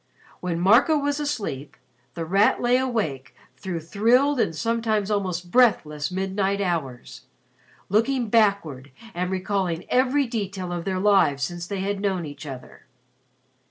[0.39, 1.77] When Marco was asleep,
[2.15, 7.25] The Rat lay awake through thrilled and sometimes almost breathless midnight hours,
[7.87, 12.87] looking backward and recalling every detail of their lives since they had known each other.